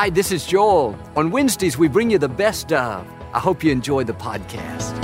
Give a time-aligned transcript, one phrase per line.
[0.00, 0.98] Hi, this is Joel.
[1.14, 3.06] On Wednesdays, we bring you the best of.
[3.34, 4.94] I hope you enjoy the podcast.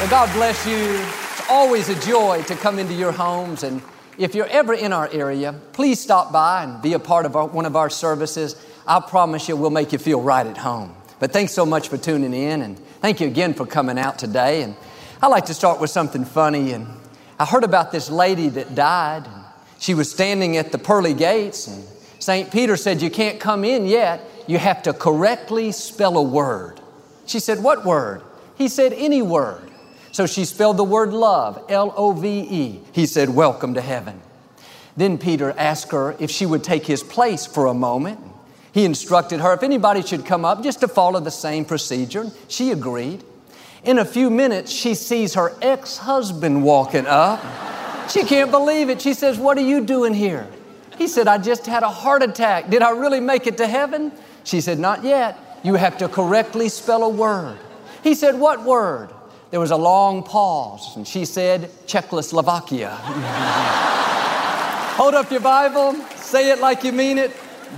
[0.00, 0.74] Well, God bless you.
[0.74, 3.62] It's always a joy to come into your homes.
[3.62, 3.82] And
[4.16, 7.46] if you're ever in our area, please stop by and be a part of our,
[7.46, 8.56] one of our services.
[8.86, 10.96] I promise you, we'll make you feel right at home.
[11.24, 14.60] But thanks so much for tuning in, and thank you again for coming out today.
[14.60, 14.76] And
[15.22, 16.72] I like to start with something funny.
[16.72, 16.86] And
[17.38, 19.26] I heard about this lady that died.
[19.78, 21.82] She was standing at the pearly gates, and
[22.18, 22.52] St.
[22.52, 24.20] Peter said, You can't come in yet.
[24.46, 26.78] You have to correctly spell a word.
[27.24, 28.20] She said, What word?
[28.56, 29.70] He said, Any word.
[30.12, 32.80] So she spelled the word love, L O V E.
[32.92, 34.20] He said, Welcome to heaven.
[34.94, 38.20] Then Peter asked her if she would take his place for a moment.
[38.74, 42.26] He instructed her if anybody should come up just to follow the same procedure.
[42.48, 43.22] She agreed.
[43.84, 47.40] In a few minutes, she sees her ex husband walking up.
[48.10, 49.00] She can't believe it.
[49.00, 50.48] She says, What are you doing here?
[50.98, 52.68] He said, I just had a heart attack.
[52.68, 54.10] Did I really make it to heaven?
[54.42, 55.38] She said, Not yet.
[55.62, 57.56] You have to correctly spell a word.
[58.02, 59.10] He said, What word?
[59.52, 62.90] There was a long pause, and she said, Czechoslovakia.
[64.96, 67.30] Hold up your Bible, say it like you mean it.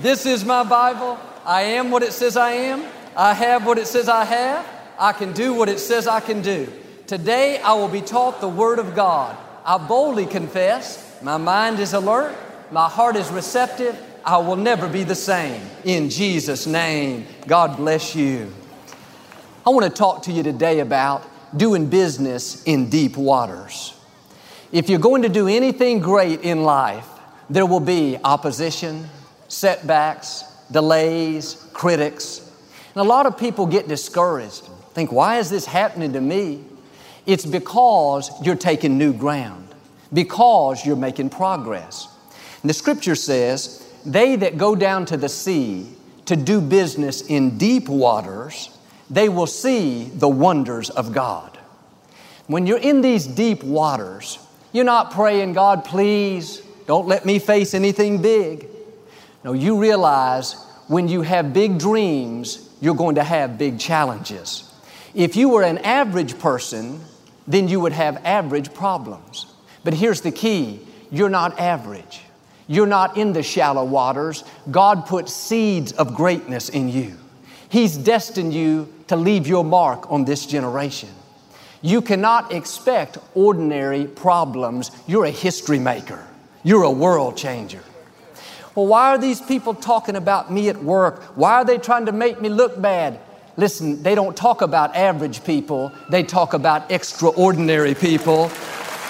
[0.03, 1.19] This is my Bible.
[1.45, 2.85] I am what it says I am.
[3.17, 4.67] I have what it says I have.
[4.99, 6.71] I can do what it says I can do.
[7.07, 9.35] Today I will be taught the Word of God.
[9.65, 12.37] I boldly confess, my mind is alert,
[12.71, 13.99] my heart is receptive.
[14.23, 15.63] I will never be the same.
[15.85, 18.53] In Jesus' name, God bless you.
[19.65, 21.25] I want to talk to you today about
[21.57, 23.95] doing business in deep waters.
[24.73, 27.09] If you're going to do anything great in life,
[27.49, 29.09] there will be opposition,
[29.49, 32.41] setbacks, delays, critics.
[32.95, 34.69] And a lot of people get discouraged.
[34.95, 36.65] Think, why is this happening to me?
[37.27, 39.69] It's because you're taking new ground,
[40.13, 42.09] because you're making progress.
[42.63, 45.89] And the scripture says, They that go down to the sea
[46.27, 48.71] to do business in deep waters,
[49.11, 51.59] they will see the wonders of God.
[52.47, 54.39] When you're in these deep waters,
[54.73, 58.69] you're not praying, God, please don't let me face anything big.
[59.47, 60.55] No, you realize
[60.89, 64.75] when you have big dreams, you're going to have big challenges.
[65.15, 67.01] If you were an average person,
[67.47, 69.47] then you would have average problems.
[69.85, 70.81] But here's the key
[71.13, 72.23] you're not average.
[72.67, 74.43] You're not in the shallow waters.
[74.69, 77.17] God put seeds of greatness in you.
[77.69, 81.11] He's destined you to leave your mark on this generation.
[81.83, 84.91] You cannot expect ordinary problems.
[85.07, 86.27] You're a history maker.
[86.65, 87.85] You're a world changer.
[88.77, 91.23] Well, why are these people talking about me at work?
[91.35, 93.19] Why are they trying to make me look bad?
[93.57, 98.51] Listen, they don't talk about average people, they talk about extraordinary people.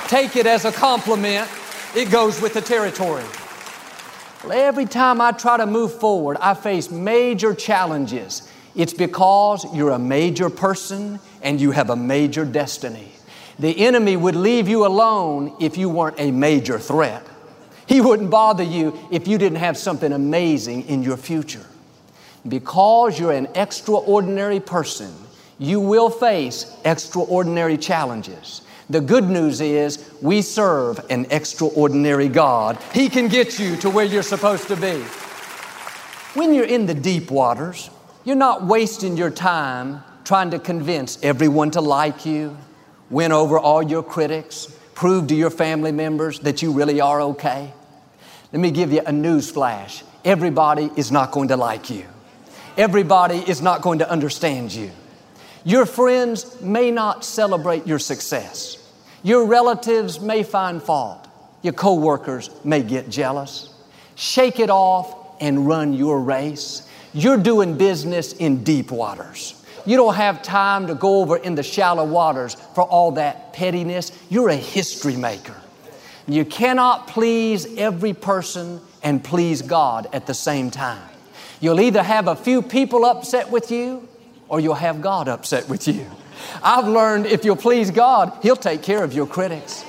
[0.06, 1.50] Take it as a compliment,
[1.96, 3.24] it goes with the territory.
[4.44, 8.48] Well, every time I try to move forward, I face major challenges.
[8.76, 13.10] It's because you're a major person and you have a major destiny.
[13.58, 17.26] The enemy would leave you alone if you weren't a major threat.
[17.86, 21.64] He wouldn't bother you if you didn't have something amazing in your future.
[22.46, 25.12] Because you're an extraordinary person,
[25.58, 28.62] you will face extraordinary challenges.
[28.88, 32.78] The good news is we serve an extraordinary God.
[32.92, 35.02] He can get you to where you're supposed to be.
[36.34, 37.90] When you're in the deep waters,
[38.24, 42.56] you're not wasting your time trying to convince everyone to like you,
[43.10, 47.72] win over all your critics, prove to your family members that you really are okay.
[48.56, 50.02] Let me give you a news flash.
[50.24, 52.06] Everybody is not going to like you.
[52.78, 54.92] Everybody is not going to understand you.
[55.64, 58.78] Your friends may not celebrate your success.
[59.22, 61.28] Your relatives may find fault.
[61.60, 63.74] Your coworkers may get jealous.
[64.14, 66.88] Shake it off and run your race.
[67.12, 69.62] You're doing business in deep waters.
[69.84, 74.12] You don't have time to go over in the shallow waters for all that pettiness.
[74.30, 75.56] You're a history maker.
[76.28, 81.08] You cannot please every person and please God at the same time.
[81.60, 84.08] You'll either have a few people upset with you
[84.48, 86.06] or you'll have God upset with you.
[86.62, 89.84] I've learned if you'll please God, He'll take care of your critics.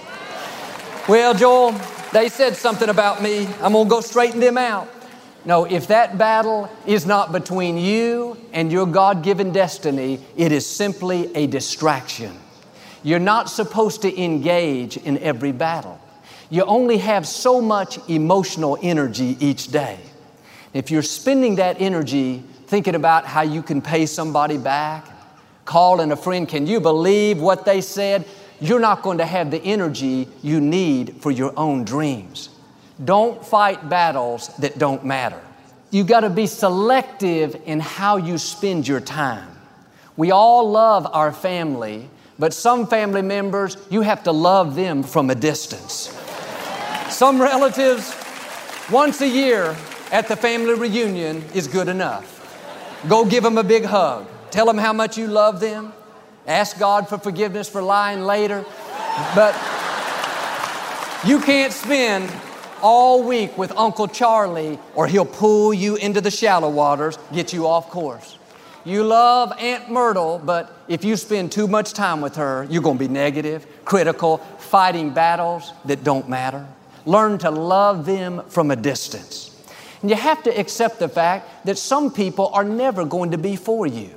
[1.09, 1.73] Well, Joel,
[2.13, 3.47] they said something about me.
[3.61, 4.87] I'm going to go straighten them out.
[5.45, 10.65] No, if that battle is not between you and your God given destiny, it is
[10.65, 12.37] simply a distraction.
[13.03, 16.01] You're not supposed to engage in every battle.
[16.49, 19.99] You only have so much emotional energy each day.
[20.73, 25.05] If you're spending that energy thinking about how you can pay somebody back,
[25.65, 28.25] calling a friend, can you believe what they said?
[28.59, 32.49] You're not going to have the energy you need for your own dreams.
[33.03, 35.41] Don't fight battles that don't matter.
[35.91, 39.49] You got to be selective in how you spend your time.
[40.15, 42.09] We all love our family,
[42.39, 46.13] but some family members, you have to love them from a distance.
[47.09, 48.13] Some relatives,
[48.91, 49.75] once a year
[50.11, 52.33] at the family reunion is good enough.
[53.09, 54.27] Go give them a big hug.
[54.51, 55.93] Tell them how much you love them.
[56.45, 58.65] Ask God for forgiveness for lying later.
[59.35, 59.53] But
[61.25, 62.31] you can't spend
[62.81, 67.65] all week with Uncle Charlie or he'll pull you into the shallow waters, get you
[67.67, 68.37] off course.
[68.85, 72.97] You love Aunt Myrtle, but if you spend too much time with her, you're going
[72.97, 76.67] to be negative, critical, fighting battles that don't matter.
[77.07, 79.49] Learn to love them from a distance.
[80.01, 83.55] And you have to accept the fact that some people are never going to be
[83.55, 84.09] for you.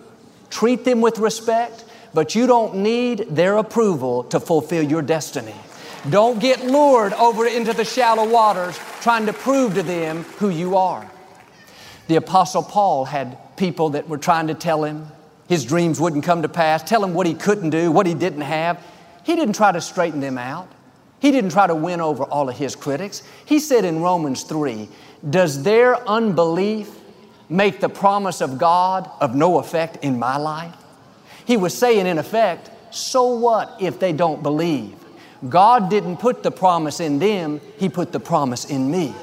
[0.51, 5.55] Treat them with respect, but you don't need their approval to fulfill your destiny.
[6.11, 10.77] Don't get lured over into the shallow waters trying to prove to them who you
[10.77, 11.09] are.
[12.09, 15.07] The Apostle Paul had people that were trying to tell him
[15.49, 18.41] his dreams wouldn't come to pass, tell him what he couldn't do, what he didn't
[18.41, 18.85] have.
[19.23, 20.69] He didn't try to straighten them out.
[21.21, 23.23] He didn't try to win over all of his critics.
[23.45, 24.89] He said in Romans 3
[25.29, 26.91] Does their unbelief
[27.49, 30.75] make the promise of God of no effect in my life?
[31.45, 34.97] He was saying, in effect, so what if they don't believe?
[35.49, 39.15] God didn't put the promise in them, He put the promise in me.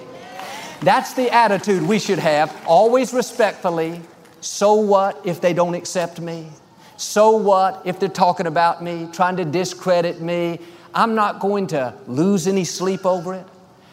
[0.81, 4.01] That's the attitude we should have, always respectfully.
[4.41, 6.49] So what if they don't accept me?
[6.97, 10.59] So what if they're talking about me, trying to discredit me?
[10.97, 13.45] I'm not going to lose any sleep over it.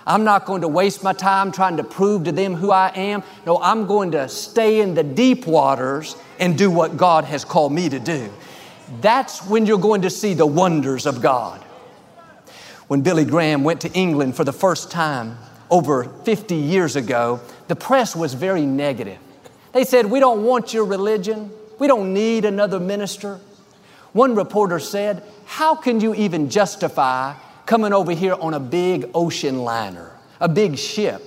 [0.07, 3.23] I'm not going to waste my time trying to prove to them who I am.
[3.45, 7.75] No, I'm going to stay in the deep waters and do what God has called
[7.75, 8.33] me to do.
[9.03, 11.61] That's when you're going to see the wonders of God.
[12.89, 15.37] When Billy Graham went to England for the first time
[15.69, 19.19] over 50 years ago, the press was very negative.
[19.73, 21.51] They said, We don't want your religion.
[21.79, 23.41] We don't need another minister.
[24.15, 27.35] One reporter said, How can you even justify
[27.67, 31.21] coming over here on a big ocean liner, a big ship,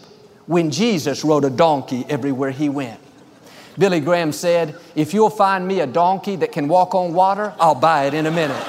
[0.46, 3.02] when Jesus rode a donkey everywhere he went?
[3.78, 7.76] Billy Graham said, If you'll find me a donkey that can walk on water, I'll
[7.76, 8.64] buy it in a minute.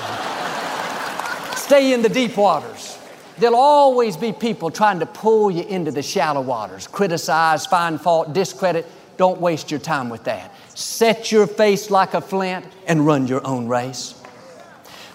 [1.56, 2.98] Stay in the deep waters.
[3.38, 8.32] There'll always be people trying to pull you into the shallow waters, criticize, find fault,
[8.32, 8.84] discredit.
[9.16, 10.52] Don't waste your time with that.
[10.78, 14.12] Set your face like a flint and run your own race.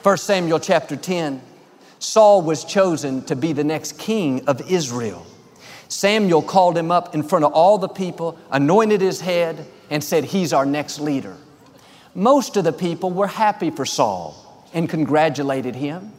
[0.01, 1.41] 1 Samuel chapter 10
[1.99, 5.25] Saul was chosen to be the next king of Israel.
[5.87, 10.25] Samuel called him up in front of all the people, anointed his head, and said,
[10.25, 11.37] He's our next leader.
[12.13, 16.11] Most of the people were happy for Saul and congratulated him.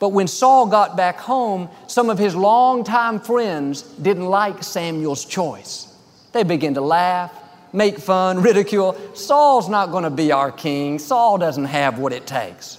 [0.00, 5.96] But when Saul got back home, some of his longtime friends didn't like Samuel's choice.
[6.32, 7.32] They began to laugh,
[7.72, 8.96] make fun, ridicule.
[9.14, 10.98] Saul's not going to be our king.
[10.98, 12.78] Saul doesn't have what it takes.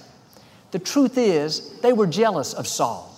[0.70, 3.10] The truth is, they were jealous of Saul.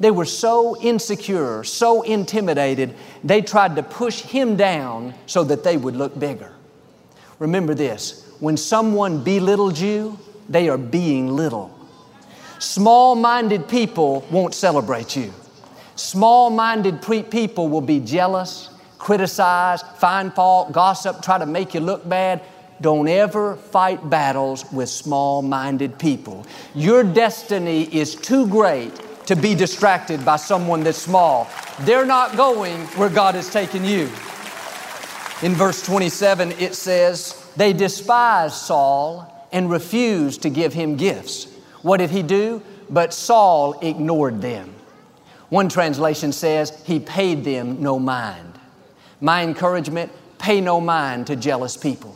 [0.00, 5.76] They were so insecure, so intimidated, they tried to push him down so that they
[5.76, 6.52] would look bigger.
[7.38, 10.18] Remember this when someone belittles you,
[10.48, 11.70] they are being little.
[12.58, 15.32] Small minded people won't celebrate you.
[15.96, 18.69] Small minded people will be jealous,
[19.00, 22.42] criticize, find fault, gossip, try to make you look bad.
[22.80, 26.46] Don't ever fight battles with small minded people.
[26.74, 28.92] Your destiny is too great
[29.26, 31.48] to be distracted by someone that's small.
[31.80, 34.10] They're not going where God has taken you.
[35.42, 41.46] In verse 27, it says, They despised Saul and refused to give him gifts.
[41.82, 42.62] What did he do?
[42.90, 44.74] But Saul ignored them.
[45.48, 48.49] One translation says, He paid them no mind.
[49.20, 52.14] My encouragement pay no mind to jealous people.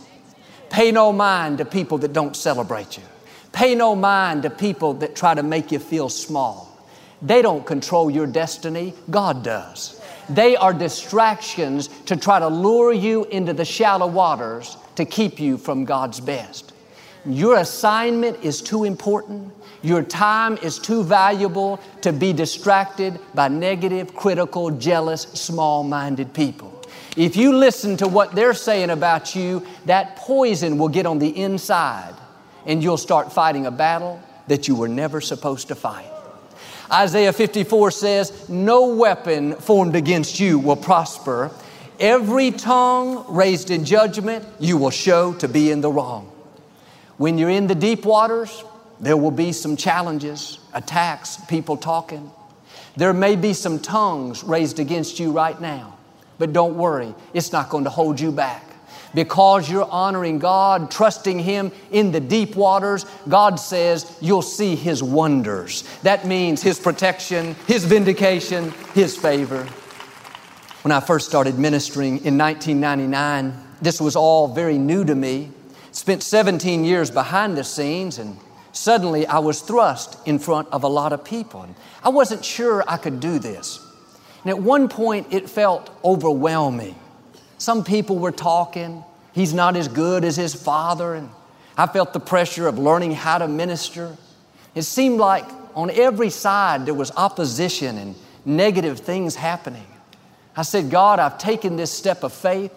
[0.70, 3.04] Pay no mind to people that don't celebrate you.
[3.52, 6.70] Pay no mind to people that try to make you feel small.
[7.23, 10.00] They don't control your destiny, God does.
[10.28, 15.58] They are distractions to try to lure you into the shallow waters to keep you
[15.58, 16.73] from God's best.
[17.26, 19.52] Your assignment is too important.
[19.82, 26.74] Your time is too valuable to be distracted by negative, critical, jealous, small minded people.
[27.17, 31.29] If you listen to what they're saying about you, that poison will get on the
[31.29, 32.15] inside
[32.67, 36.11] and you'll start fighting a battle that you were never supposed to fight.
[36.93, 41.51] Isaiah 54 says, No weapon formed against you will prosper.
[41.99, 46.31] Every tongue raised in judgment you will show to be in the wrong.
[47.17, 48.65] When you're in the deep waters,
[49.01, 52.31] there will be some challenges, attacks, people talking.
[52.97, 55.94] There may be some tongues raised against you right now,
[56.38, 58.64] but don't worry, it's not going to hold you back.
[59.14, 65.03] Because you're honoring God, trusting Him in the deep waters, God says you'll see His
[65.03, 65.85] wonders.
[66.03, 69.64] That means His protection, His vindication, His favor.
[70.83, 75.50] When I first started ministering in 1999, this was all very new to me.
[75.93, 78.37] Spent 17 years behind the scenes and
[78.73, 81.67] suddenly I was thrust in front of a lot of people.
[82.03, 83.81] I wasn't sure I could do this.
[84.45, 86.95] And at one point it felt overwhelming.
[87.57, 91.31] Some people were talking, he's not as good as his father, and
[91.77, 94.17] I felt the pressure of learning how to minister.
[94.75, 99.87] It seemed like on every side there was opposition and negative things happening.
[100.57, 102.73] I said, God, I've taken this step of faith.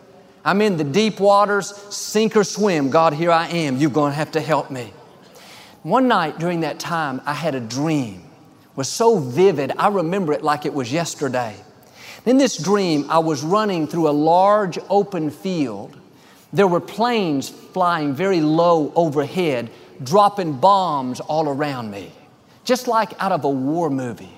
[0.45, 2.89] I'm in the deep waters, sink or swim.
[2.89, 3.77] God, here I am.
[3.77, 4.93] You're going to have to help me.
[5.83, 8.26] One night during that time, I had a dream.
[8.77, 11.55] Was so vivid, I remember it like it was yesterday.
[12.27, 15.97] In this dream, I was running through a large open field.
[16.53, 19.71] There were planes flying very low overhead,
[20.03, 22.11] dropping bombs all around me,
[22.65, 24.37] just like out of a war movie.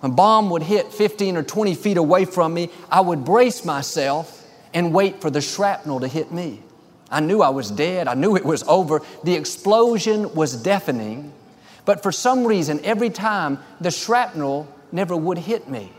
[0.00, 3.66] When a bomb would hit 15 or 20 feet away from me, I would brace
[3.66, 6.62] myself and wait for the shrapnel to hit me.
[7.10, 8.08] I knew I was dead.
[8.08, 9.02] I knew it was over.
[9.24, 11.34] The explosion was deafening.
[11.84, 15.92] But for some reason, every time the shrapnel never would hit me.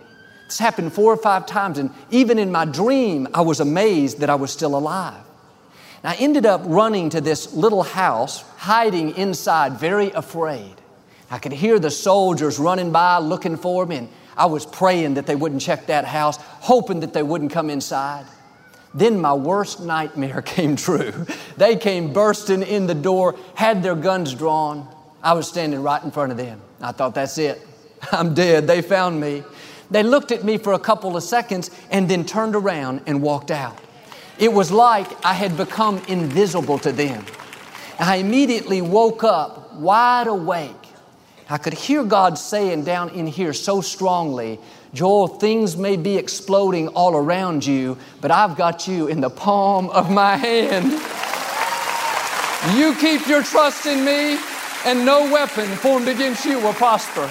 [0.48, 4.30] This happened four or five times, and even in my dream, I was amazed that
[4.30, 5.22] I was still alive.
[6.04, 10.76] And I ended up running to this little house, hiding inside, very afraid.
[11.32, 15.26] I could hear the soldiers running by looking for me, and I was praying that
[15.26, 18.26] they wouldn't check that house, hoping that they wouldn't come inside.
[18.94, 21.26] Then my worst nightmare came true.
[21.58, 24.88] They came bursting in the door, had their guns drawn.
[25.26, 26.62] I was standing right in front of them.
[26.80, 27.60] I thought, that's it.
[28.12, 28.68] I'm dead.
[28.68, 29.44] They found me.
[29.90, 33.50] They looked at me for a couple of seconds and then turned around and walked
[33.50, 33.76] out.
[34.38, 37.26] It was like I had become invisible to them.
[37.98, 40.72] I immediately woke up wide awake.
[41.50, 44.60] I could hear God saying down in here so strongly,
[44.94, 49.90] Joel, things may be exploding all around you, but I've got you in the palm
[49.90, 50.92] of my hand.
[52.78, 54.38] You keep your trust in me,
[54.86, 57.30] and no weapon formed against you will prosper.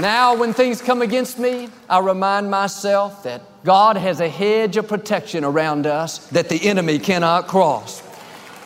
[0.00, 4.88] Now, when things come against me, I remind myself that God has a hedge of
[4.88, 8.02] protection around us that the enemy cannot cross.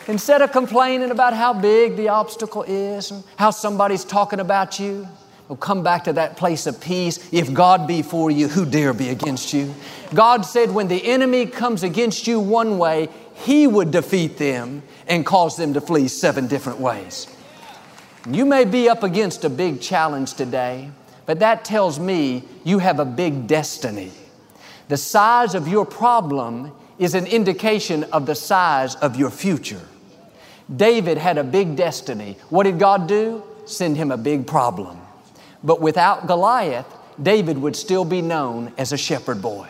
[0.07, 5.07] Instead of complaining about how big the obstacle is and how somebody's talking about you,
[5.47, 7.31] we'll come back to that place of peace.
[7.31, 9.75] If God be for you, who dare be against you?
[10.15, 13.09] God said when the enemy comes against you one way,
[13.39, 17.27] He would defeat them and cause them to flee seven different ways.
[18.29, 20.91] You may be up against a big challenge today,
[21.25, 24.11] but that tells me you have a big destiny.
[24.89, 29.81] The size of your problem is an indication of the size of your future.
[30.75, 32.37] David had a big destiny.
[32.49, 33.43] What did God do?
[33.65, 34.99] Send him a big problem.
[35.63, 36.87] But without Goliath,
[37.21, 39.69] David would still be known as a shepherd boy.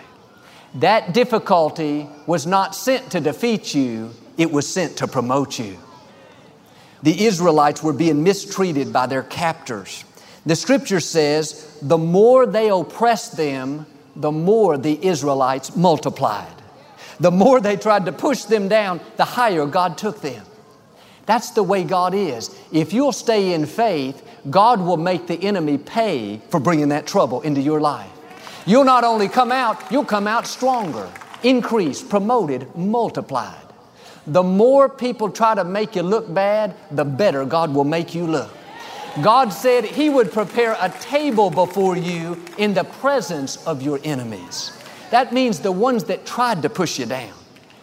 [0.76, 5.78] That difficulty was not sent to defeat you, it was sent to promote you.
[7.02, 10.04] The Israelites were being mistreated by their captors.
[10.46, 13.86] The scripture says, the more they oppressed them,
[14.16, 16.54] the more the Israelites multiplied.
[17.20, 20.46] The more they tried to push them down, the higher God took them.
[21.26, 22.56] That's the way God is.
[22.72, 27.42] If you'll stay in faith, God will make the enemy pay for bringing that trouble
[27.42, 28.10] into your life.
[28.66, 31.10] You'll not only come out, you'll come out stronger,
[31.44, 33.56] increased, promoted, multiplied.
[34.28, 38.28] The more people try to make you look bad, the better God will make you
[38.28, 38.52] look.
[39.22, 44.72] God said He would prepare a table before you in the presence of your enemies.
[45.10, 47.34] That means the ones that tried to push you down,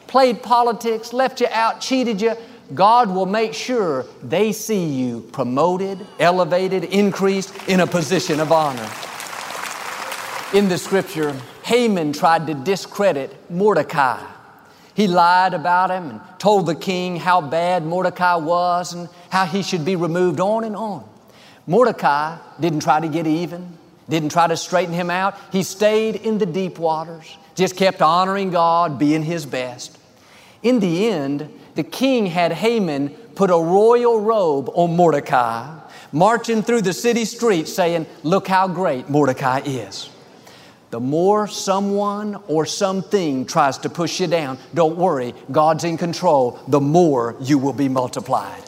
[0.06, 2.34] played politics, left you out, cheated you.
[2.74, 8.88] God will make sure they see you promoted, elevated, increased in a position of honor.
[10.54, 11.34] In the scripture,
[11.64, 14.24] Haman tried to discredit Mordecai.
[14.94, 19.64] He lied about him and told the king how bad Mordecai was and how he
[19.64, 21.04] should be removed, on and on.
[21.66, 23.76] Mordecai didn't try to get even,
[24.08, 25.36] didn't try to straighten him out.
[25.50, 29.98] He stayed in the deep waters, just kept honoring God, being his best.
[30.62, 35.76] In the end, the king had Haman put a royal robe on Mordecai,
[36.12, 40.08] marching through the city streets saying, Look how great Mordecai is.
[40.90, 46.60] The more someone or something tries to push you down, don't worry, God's in control,
[46.68, 48.62] the more you will be multiplied.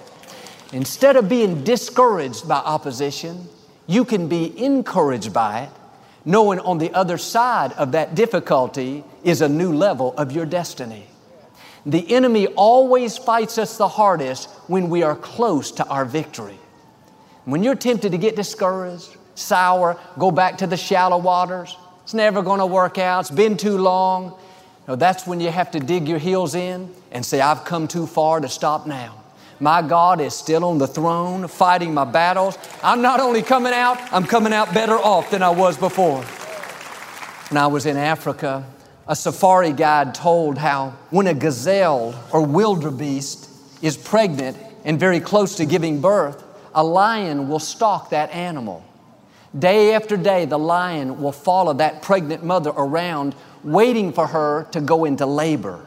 [0.73, 3.49] Instead of being discouraged by opposition,
[3.87, 5.71] you can be encouraged by it,
[6.25, 11.07] knowing on the other side of that difficulty is a new level of your destiny.
[11.87, 16.59] The enemy always fights us the hardest when we are close to our victory.
[17.45, 21.75] When you're tempted to get discouraged, sour, go back to the shallow waters,
[22.09, 24.35] it's never going to work out, it's been too long.
[24.89, 28.07] No, that's when you have to dig your heels in and say, I've come too
[28.07, 29.23] far to stop now.
[29.61, 32.57] My God is still on the throne, fighting my battles.
[32.83, 36.23] I'm not only coming out, I'm coming out better off than I was before.
[37.51, 38.65] When I was in Africa,
[39.07, 43.51] a safari guide told how when a gazelle or wildebeest
[43.83, 46.43] is pregnant and very close to giving birth,
[46.75, 48.83] a lion will stalk that animal.
[49.57, 54.81] Day after day, the lion will follow that pregnant mother around, waiting for her to
[54.81, 55.87] go into labor.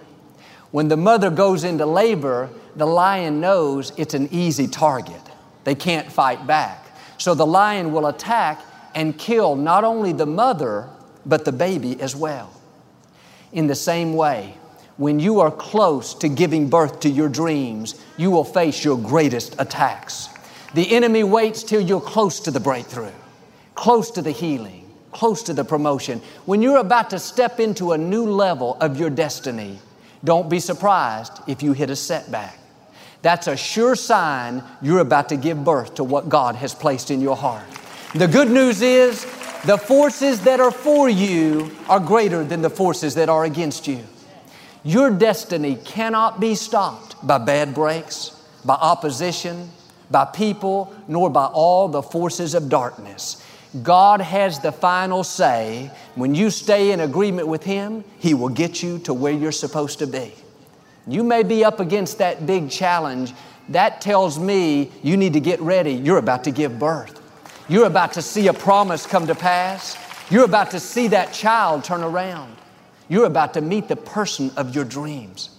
[0.71, 5.21] When the mother goes into labor, the lion knows it's an easy target.
[5.63, 6.85] They can't fight back.
[7.17, 8.59] So the lion will attack
[8.95, 10.89] and kill not only the mother,
[11.25, 12.51] but the baby as well.
[13.51, 14.55] In the same way,
[14.97, 19.55] when you are close to giving birth to your dreams, you will face your greatest
[19.59, 20.29] attacks.
[20.73, 23.11] The enemy waits till you're close to the breakthrough,
[23.81, 26.21] close to the healing, close to the promotion.
[26.45, 29.79] When you're about to step into a new level of your destiny,
[30.23, 32.59] don't be surprised if you hit a setback.
[33.23, 37.21] That's a sure sign you're about to give birth to what God has placed in
[37.21, 37.65] your heart.
[38.13, 39.23] The good news is
[39.65, 44.03] the forces that are for you are greater than the forces that are against you.
[44.83, 48.29] Your destiny cannot be stopped by bad breaks,
[48.63, 49.71] by opposition,
[50.11, 53.43] by people, nor by all the forces of darkness.
[53.83, 55.91] God has the final say.
[56.15, 59.99] When you stay in agreement with Him, He will get you to where you're supposed
[59.99, 60.33] to be.
[61.07, 63.33] You may be up against that big challenge.
[63.69, 65.93] That tells me you need to get ready.
[65.93, 67.19] You're about to give birth.
[67.69, 69.97] You're about to see a promise come to pass.
[70.29, 72.57] You're about to see that child turn around.
[73.07, 75.49] You're about to meet the person of your dreams.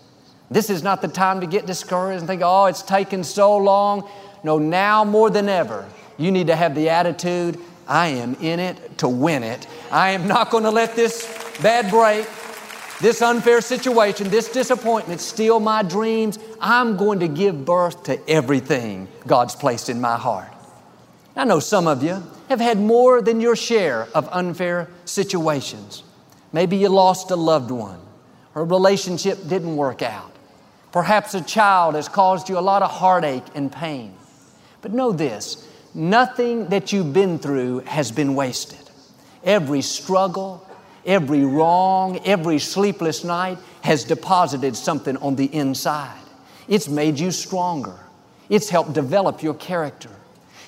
[0.51, 4.09] This is not the time to get discouraged and think, oh, it's taken so long.
[4.45, 8.99] No, now more than ever, you need to have the attitude I am in it
[8.99, 9.67] to win it.
[9.91, 11.27] I am not going to let this
[11.61, 12.27] bad break,
[13.01, 16.39] this unfair situation, this disappointment steal my dreams.
[16.61, 20.53] I'm going to give birth to everything God's placed in my heart.
[21.35, 26.05] I know some of you have had more than your share of unfair situations.
[26.53, 27.99] Maybe you lost a loved one,
[28.55, 30.31] or a relationship didn't work out.
[30.93, 34.15] Perhaps a child has caused you a lot of heartache and pain.
[34.83, 38.79] But know this nothing that you've been through has been wasted.
[39.45, 40.67] Every struggle,
[41.05, 46.21] Every wrong, every sleepless night has deposited something on the inside.
[46.69, 47.99] It's made you stronger.
[48.49, 50.11] It's helped develop your character.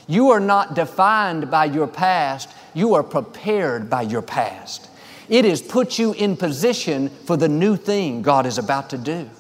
[0.09, 4.91] You are not defined by your past, you are prepared by your past.
[5.29, 9.31] It has put you in position for the new thing God is about to do.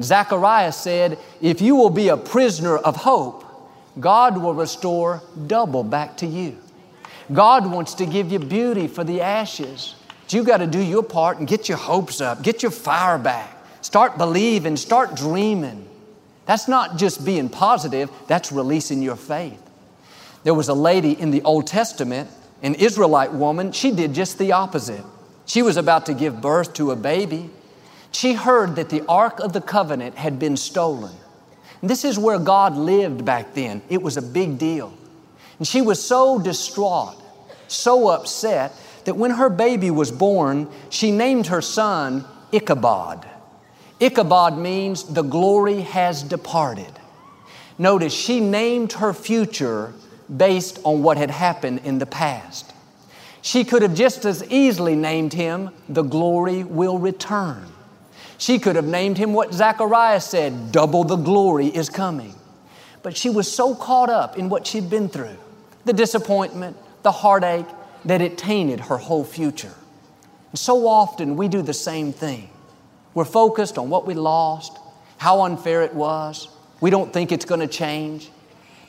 [0.00, 3.43] Zechariah said, If you will be a prisoner of hope,
[3.98, 6.58] God will restore double back to you.
[7.32, 9.94] God wants to give you beauty for the ashes.
[10.28, 13.56] You got to do your part and get your hopes up, get your fire back,
[13.82, 15.88] start believing, start dreaming.
[16.46, 19.60] That's not just being positive, that's releasing your faith.
[20.42, 22.28] There was a lady in the Old Testament,
[22.62, 25.04] an Israelite woman, she did just the opposite.
[25.46, 27.50] She was about to give birth to a baby.
[28.10, 31.14] She heard that the Ark of the Covenant had been stolen.
[31.88, 33.82] This is where God lived back then.
[33.88, 34.92] It was a big deal.
[35.58, 37.20] And she was so distraught,
[37.68, 38.72] so upset,
[39.04, 43.28] that when her baby was born, she named her son Ichabod.
[44.00, 46.92] Ichabod means the glory has departed.
[47.78, 49.92] Notice she named her future
[50.34, 52.72] based on what had happened in the past.
[53.42, 57.66] She could have just as easily named him, The glory will return.
[58.38, 62.34] She could have named him what Zechariah said, Double the glory is coming.
[63.02, 65.36] But she was so caught up in what she'd been through
[65.84, 67.66] the disappointment, the heartache,
[68.06, 69.74] that it tainted her whole future.
[70.50, 72.48] And so often we do the same thing.
[73.12, 74.78] We're focused on what we lost,
[75.18, 76.48] how unfair it was.
[76.80, 78.30] We don't think it's going to change.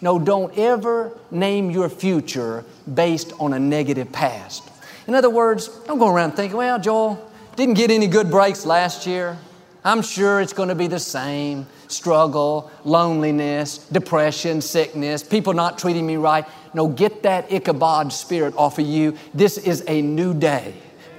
[0.01, 4.69] No, don't ever name your future based on a negative past.
[5.07, 9.07] In other words, don't go around thinking, well, Joel, didn't get any good breaks last
[9.07, 9.37] year.
[9.83, 11.67] I'm sure it's going to be the same.
[11.87, 16.45] struggle, loneliness, depression, sickness, people not treating me right.
[16.73, 19.15] No, get that Ichabod spirit off of you.
[19.33, 20.73] This is a new day.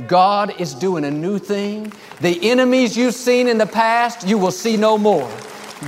[0.07, 1.93] God is doing a new thing.
[2.21, 5.31] The enemies you've seen in the past, you will see no more.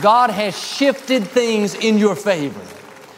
[0.00, 2.61] God has shifted things in your favor.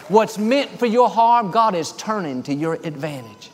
[0.09, 3.51] What's meant for your harm, God is turning to your advantage.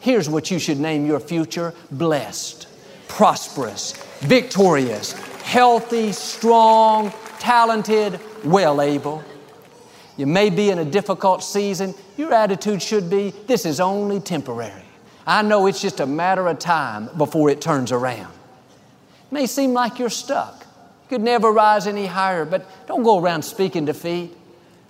[0.00, 2.68] Here's what you should name your future blessed,
[3.08, 9.22] prosperous, victorious, healthy, strong, talented, well able.
[10.16, 11.94] You may be in a difficult season.
[12.16, 14.82] Your attitude should be this is only temporary.
[15.26, 18.32] I know it's just a matter of time before it turns around.
[18.32, 20.60] It may seem like you're stuck.
[20.60, 24.34] You could never rise any higher, but don't go around speaking defeat.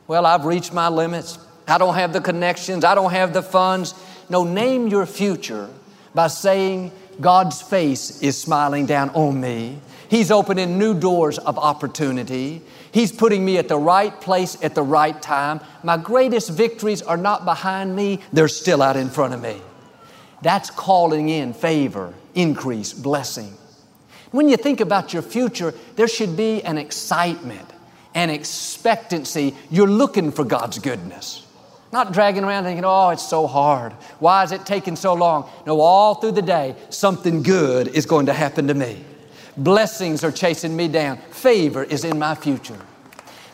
[0.07, 1.39] Well, I've reached my limits.
[1.67, 2.85] I don't have the connections.
[2.85, 3.95] I don't have the funds.
[4.29, 5.69] No, name your future
[6.15, 9.79] by saying, God's face is smiling down on me.
[10.09, 12.63] He's opening new doors of opportunity.
[12.93, 15.61] He's putting me at the right place at the right time.
[15.83, 19.61] My greatest victories are not behind me, they're still out in front of me.
[20.43, 23.57] That's calling in favor, increase, blessing.
[24.31, 27.69] When you think about your future, there should be an excitement,
[28.15, 29.55] an expectancy.
[29.71, 31.46] You're looking for God's goodness.
[31.93, 33.93] Not dragging around thinking, oh, it's so hard.
[34.19, 35.49] Why is it taking so long?
[35.67, 39.05] No, all through the day, something good is going to happen to me.
[39.57, 41.19] Blessings are chasing me down.
[41.31, 42.79] Favor is in my future.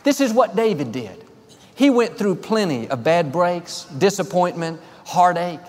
[0.03, 1.23] This is what David did.
[1.75, 5.61] He went through plenty of bad breaks, disappointment, heartache,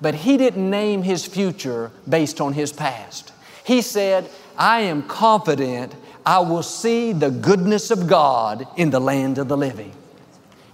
[0.00, 3.32] but he didn't name his future based on his past.
[3.64, 9.38] He said, I am confident I will see the goodness of God in the land
[9.38, 9.92] of the living.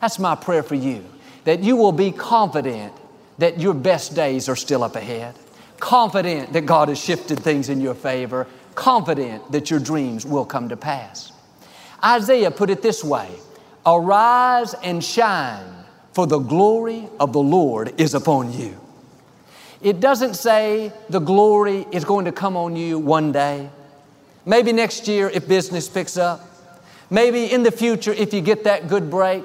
[0.01, 1.05] That's my prayer for you,
[1.49, 2.93] that you will be confident
[3.39, 5.35] that your best days are still up ahead,
[5.81, 10.69] confident that God has shifted things in your favor, confident that your dreams will come
[10.69, 11.33] to pass.
[12.05, 13.31] Isaiah put it this way
[13.87, 15.65] Arise and shine,
[16.13, 18.79] for the glory of the Lord is upon you.
[19.81, 23.71] It doesn't say the glory is going to come on you one day.
[24.45, 26.47] Maybe next year if business picks up.
[27.09, 29.45] Maybe in the future if you get that good break.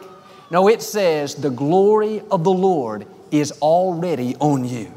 [0.53, 4.93] No, it says the glory of the Lord is already on you.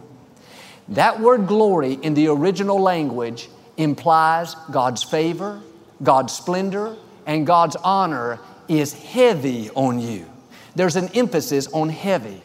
[0.88, 5.62] That word glory in the original language implies God's favor,
[6.02, 8.38] God's splendor, and God's honor
[8.68, 10.26] is heavy on you.
[10.74, 12.42] There's an emphasis on heavy.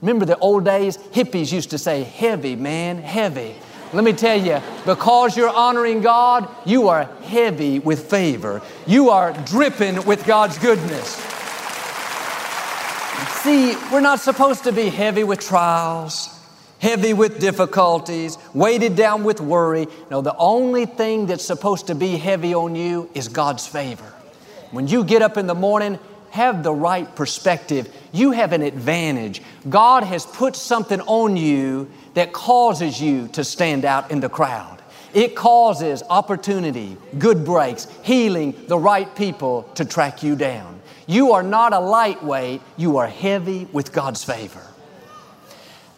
[0.00, 0.98] Remember the old days?
[0.98, 3.56] Hippies used to say, heavy, man, heavy.
[3.92, 8.62] Let me tell you, because you're honoring God, you are heavy with favor.
[8.86, 11.39] You are dripping with God's goodness.
[13.42, 16.40] See, we're not supposed to be heavy with trials
[16.80, 19.86] heavy with difficulties, weighted down with worry.
[20.10, 24.12] No, the only thing that's supposed to be heavy on you is God's favor.
[24.70, 25.98] When you get up in the morning,
[26.30, 27.94] have the right perspective.
[28.12, 29.42] You have an advantage.
[29.68, 34.80] God has put something on you that causes you to stand out in the crowd.
[35.12, 40.79] It causes opportunity, good breaks, healing, the right people to track you down.
[41.10, 44.62] You are not a lightweight, you are heavy with God's favor.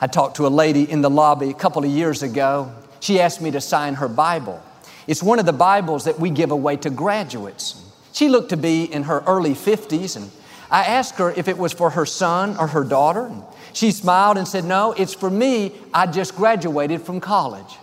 [0.01, 2.73] I talked to a lady in the lobby a couple of years ago.
[3.01, 4.63] She asked me to sign her Bible.
[5.07, 7.85] It's one of the Bibles that we give away to graduates.
[8.15, 10.31] She looked to be in her early 50s, and
[10.71, 13.31] I asked her if it was for her son or her daughter.
[13.75, 15.73] She smiled and said, No, it's for me.
[15.93, 17.77] I just graduated from college.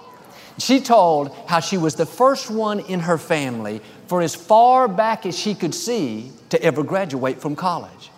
[0.58, 5.28] She told how she was the first one in her family for as far back
[5.28, 8.10] as she could see to ever graduate from college.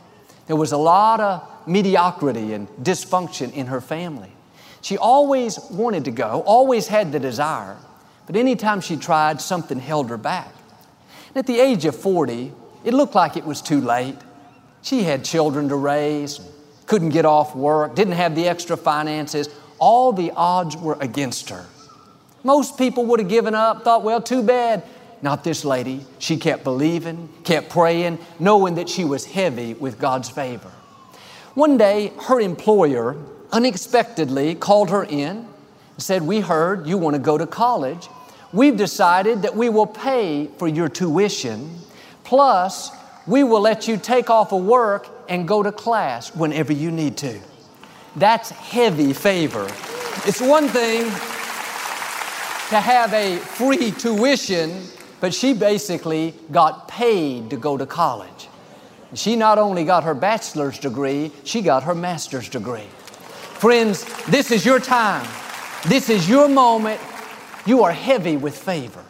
[0.47, 4.31] There was a lot of mediocrity and dysfunction in her family.
[4.81, 7.75] She always wanted to go, always had the desire,
[8.25, 10.53] but anytime she tried, something held her back.
[11.27, 12.53] And at the age of 40,
[12.85, 14.17] it looked like it was too late.
[14.81, 16.39] She had children to raise,
[16.85, 19.49] couldn't get off work, didn't have the extra finances.
[19.77, 21.65] All the odds were against her.
[22.43, 24.83] Most people would have given up, thought, well, too bad.
[25.21, 26.05] Not this lady.
[26.19, 30.71] She kept believing, kept praying, knowing that she was heavy with God's favor.
[31.53, 33.17] One day, her employer
[33.51, 35.47] unexpectedly called her in and
[35.97, 38.07] said, We heard you want to go to college.
[38.53, 41.77] We've decided that we will pay for your tuition,
[42.23, 42.91] plus,
[43.27, 47.17] we will let you take off of work and go to class whenever you need
[47.17, 47.39] to.
[48.15, 49.65] That's heavy favor.
[50.25, 51.03] It's one thing
[52.69, 54.81] to have a free tuition,
[55.21, 58.49] but she basically got paid to go to college.
[59.13, 62.87] She not only got her bachelor's degree, she got her master's degree.
[63.61, 65.27] Friends, this is your time.
[65.87, 66.99] This is your moment.
[67.65, 69.03] You are heavy with favor.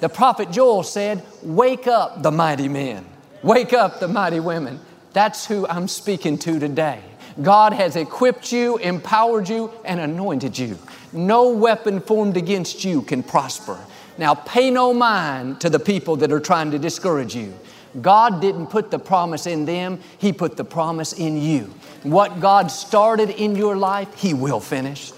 [0.00, 3.06] The prophet Joel said, Wake up the mighty men,
[3.42, 4.80] wake up the mighty women.
[5.12, 7.00] That's who I'm speaking to today.
[7.40, 10.78] God has equipped you, empowered you, and anointed you.
[11.12, 13.78] No weapon formed against you can prosper.
[14.16, 17.52] Now, pay no mind to the people that are trying to discourage you.
[18.00, 21.72] God didn't put the promise in them, He put the promise in you.
[22.02, 25.12] What God started in your life, He will finish.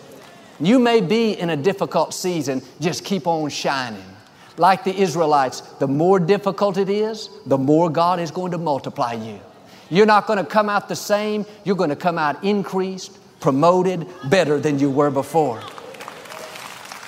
[0.61, 4.05] You may be in a difficult season, just keep on shining.
[4.57, 9.13] Like the Israelites, the more difficult it is, the more God is going to multiply
[9.13, 9.39] you.
[9.91, 14.07] You're not going to come out the same, you're going to come out increased, promoted,
[14.31, 15.61] better than you were before.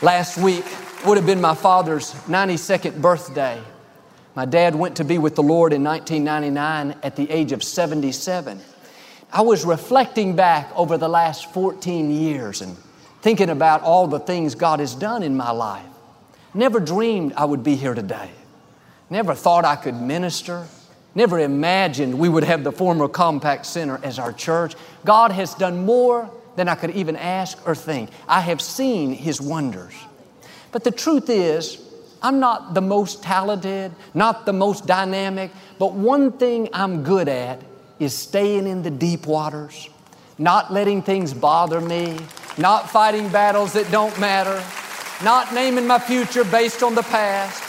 [0.03, 0.65] Last week
[1.07, 3.61] would have been my father's 92nd birthday.
[4.35, 8.61] My dad went to be with the Lord in 1999 at the age of 77.
[9.33, 12.77] I was reflecting back over the last 14 years and
[13.21, 15.87] thinking about all the things God has done in my life.
[16.53, 18.31] Never dreamed I would be here today.
[19.09, 20.67] Never thought I could minister.
[21.15, 24.75] Never imagined we would have the former Compaq Center as our church.
[25.05, 28.11] God has done more than I could even ask or think.
[28.27, 29.95] I have seen His wonders.
[30.73, 31.79] But the truth is,
[32.23, 37.61] I'm not the most talented, not the most dynamic, but one thing I'm good at
[37.99, 39.89] is staying in the deep waters,
[40.37, 42.19] not letting things bother me,
[42.57, 44.63] not fighting battles that don't matter,
[45.25, 47.63] not naming my future based on the past,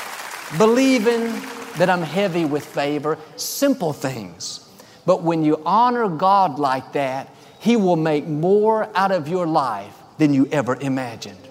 [0.57, 1.31] believing
[1.77, 4.67] that I'm heavy with favor, simple things.
[5.05, 9.95] But when you honor God like that, He will make more out of your life
[10.17, 11.48] than you ever imagined.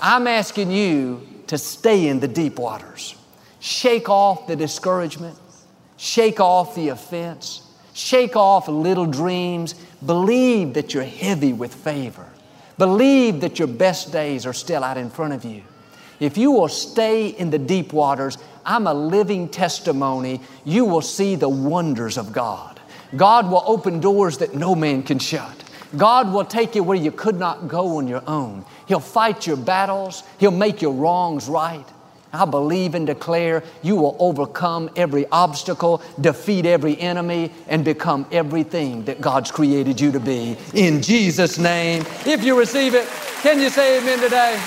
[0.00, 3.16] I'm asking you to stay in the deep waters.
[3.60, 5.38] Shake off the discouragement,
[5.96, 7.62] shake off the offense,
[7.94, 9.74] shake off little dreams.
[10.04, 12.26] Believe that you're heavy with favor.
[12.76, 15.62] Believe that your best days are still out in front of you.
[16.20, 20.40] If you will stay in the deep waters, I'm a living testimony.
[20.64, 22.80] You will see the wonders of God.
[23.16, 25.63] God will open doors that no man can shut.
[25.96, 28.64] God will take you where you could not go on your own.
[28.86, 30.22] He'll fight your battles.
[30.38, 31.84] He'll make your wrongs right.
[32.32, 39.04] I believe and declare you will overcome every obstacle, defeat every enemy, and become everything
[39.04, 40.56] that God's created you to be.
[40.74, 42.04] In Jesus' name.
[42.26, 43.06] If you receive it,
[43.42, 44.60] can you say amen today?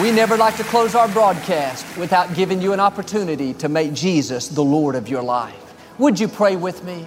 [0.00, 4.48] We never like to close our broadcast without giving you an opportunity to make Jesus
[4.48, 5.60] the Lord of your life.
[5.98, 7.06] Would you pray with me?